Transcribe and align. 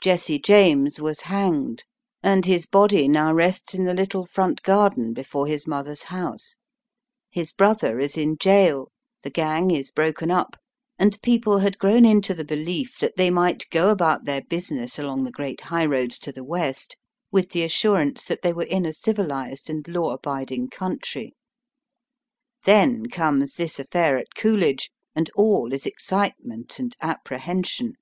Jesse 0.00 0.38
James 0.38 1.00
was 1.00 1.22
hanged, 1.22 1.82
and 2.22 2.46
his 2.46 2.66
body 2.66 3.08
now 3.08 3.32
rests 3.34 3.74
in 3.74 3.82
the 3.84 3.94
little 3.94 4.24
front 4.24 4.62
garden 4.62 5.12
before 5.12 5.48
his 5.48 5.66
mother's 5.66 6.04
house. 6.04 6.54
His 7.32 7.50
brother 7.52 7.98
is 7.98 8.16
in 8.16 8.36
jail, 8.38 8.92
the 9.24 9.30
gang 9.30 9.72
is 9.72 9.90
broken 9.90 10.30
up, 10.30 10.54
and 11.00 11.20
people 11.20 11.58
had 11.58 11.80
grown 11.80 12.04
into 12.04 12.32
the 12.32 12.44
behef 12.44 12.96
that 13.00 13.16
they 13.16 13.28
might 13.28 13.68
go 13.72 13.88
about 13.88 14.24
their 14.24 14.42
business 14.42 15.00
along 15.00 15.24
the 15.24 15.32
great 15.32 15.62
high 15.62 15.84
roads 15.84 16.16
to 16.20 16.30
the 16.30 16.44
West 16.44 16.96
with 17.32 17.50
the 17.50 17.64
assurance 17.64 18.22
that 18.26 18.42
they 18.42 18.52
were 18.52 18.62
in 18.66 18.86
a 18.86 18.92
civilized 18.92 19.68
and 19.68 19.88
law 19.88 20.12
abiding 20.12 20.70
country. 20.70 21.34
Then 22.66 23.06
comes 23.06 23.54
this 23.54 23.80
affair 23.80 24.16
at 24.16 24.36
Coolidge, 24.36 24.92
and 25.16 25.28
all 25.34 25.72
is 25.72 25.86
excitement 25.86 26.78
and 26.78 26.96
apprehension. 27.00 27.94